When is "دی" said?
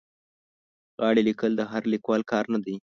2.65-2.75